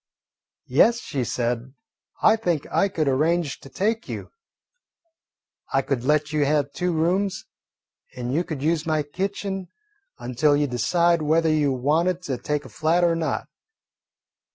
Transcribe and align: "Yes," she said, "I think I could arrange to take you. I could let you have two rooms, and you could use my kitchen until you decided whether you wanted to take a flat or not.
"Yes," 0.65 0.99
she 0.99 1.23
said, 1.23 1.75
"I 2.23 2.35
think 2.35 2.65
I 2.71 2.89
could 2.89 3.07
arrange 3.07 3.59
to 3.59 3.69
take 3.69 4.09
you. 4.09 4.31
I 5.73 5.83
could 5.83 6.03
let 6.03 6.33
you 6.33 6.43
have 6.43 6.71
two 6.73 6.91
rooms, 6.91 7.45
and 8.15 8.33
you 8.33 8.43
could 8.43 8.63
use 8.63 8.87
my 8.87 9.03
kitchen 9.03 9.67
until 10.17 10.57
you 10.57 10.65
decided 10.65 11.21
whether 11.21 11.49
you 11.51 11.71
wanted 11.71 12.23
to 12.23 12.39
take 12.39 12.65
a 12.65 12.69
flat 12.69 13.03
or 13.03 13.15
not. 13.15 13.47